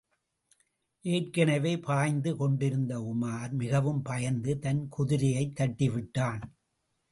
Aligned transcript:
ஏற்கெனவே 1.05 1.77
பயந்து 1.79 2.35
கொண்டிருந்த 2.35 2.99
உமார், 2.99 3.51
மிகவும் 3.51 4.01
பயந்து 4.01 4.59
தன் 4.59 4.89
குதிரையைத் 4.97 5.55
தட்டிவிட்டான். 5.55 6.41